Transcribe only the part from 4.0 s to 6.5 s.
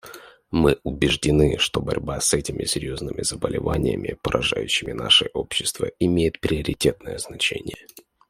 поражающими наши общества, имеет